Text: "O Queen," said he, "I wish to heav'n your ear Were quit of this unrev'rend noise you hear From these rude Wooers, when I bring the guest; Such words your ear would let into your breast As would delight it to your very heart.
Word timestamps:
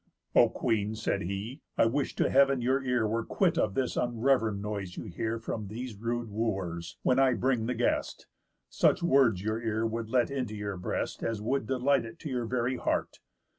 "O 0.33 0.49
Queen," 0.49 0.95
said 0.95 1.21
he, 1.21 1.61
"I 1.77 1.85
wish 1.85 2.15
to 2.15 2.27
heav'n 2.27 2.59
your 2.59 2.83
ear 2.83 3.07
Were 3.07 3.23
quit 3.23 3.55
of 3.55 3.75
this 3.75 3.95
unrev'rend 3.95 4.59
noise 4.59 4.97
you 4.97 5.03
hear 5.03 5.37
From 5.37 5.67
these 5.67 5.95
rude 5.95 6.31
Wooers, 6.31 6.97
when 7.03 7.19
I 7.19 7.35
bring 7.35 7.67
the 7.67 7.75
guest; 7.75 8.25
Such 8.67 9.03
words 9.03 9.43
your 9.43 9.61
ear 9.61 9.85
would 9.85 10.09
let 10.09 10.31
into 10.31 10.55
your 10.55 10.75
breast 10.77 11.21
As 11.21 11.39
would 11.39 11.67
delight 11.67 12.03
it 12.05 12.17
to 12.21 12.29
your 12.31 12.47
very 12.47 12.77
heart. 12.77 13.19